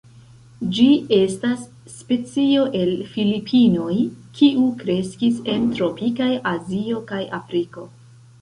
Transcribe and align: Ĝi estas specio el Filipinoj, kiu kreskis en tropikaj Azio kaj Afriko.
Ĝi 0.77 0.85
estas 1.17 1.65
specio 1.97 2.63
el 2.79 2.91
Filipinoj, 3.11 3.99
kiu 4.39 4.65
kreskis 4.81 5.39
en 5.57 5.69
tropikaj 5.77 6.31
Azio 6.55 7.05
kaj 7.13 7.25
Afriko. 7.41 7.87